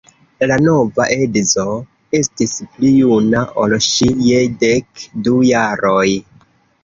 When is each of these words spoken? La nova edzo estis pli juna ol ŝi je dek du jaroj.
La 0.51 0.55
nova 0.67 1.05
edzo 1.15 1.65
estis 2.19 2.55
pli 2.77 2.89
juna 2.93 3.43
ol 3.65 3.77
ŝi 3.89 4.09
je 4.29 4.41
dek 4.65 5.05
du 5.27 5.35
jaroj. 5.51 6.09